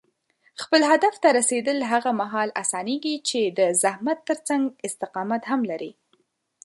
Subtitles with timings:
[0.61, 5.91] خپل هدف ته رسېدل هغه مهال اسانېږي چې د زحمت ترڅنګ استقامت هم لرې.